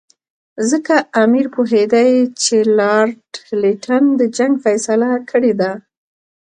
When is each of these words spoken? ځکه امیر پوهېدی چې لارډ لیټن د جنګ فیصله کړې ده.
ځکه 0.69 0.95
امیر 1.23 1.45
پوهېدی 1.55 2.11
چې 2.41 2.55
لارډ 2.77 3.29
لیټن 3.61 4.03
د 4.19 4.21
جنګ 4.37 4.53
فیصله 4.65 5.09
کړې 5.29 5.53
ده. 5.61 5.71